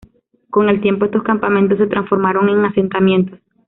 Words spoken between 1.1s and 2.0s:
campamentos se